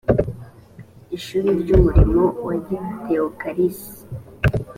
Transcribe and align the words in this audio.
ishuri 1.15 1.49
ry 1.61 1.69
umurimo 1.77 2.23
wa 2.45 2.55
gitewokarasi 2.65 3.89